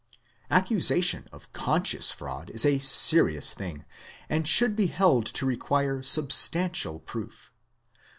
Accusation 0.49 1.27
of 1.31 1.53
conscious 1.53 2.09
fraud 2.11 2.49
is 2.49 2.65
a 2.65 2.79
serious 2.79 3.53
thing, 3.53 3.85
and 4.29 4.47
should 4.47 4.75
be 4.75 4.87
held 4.87 5.27
to 5.27 5.45
require 5.45 6.01
substantial 6.01 6.97
proof. 6.97 7.53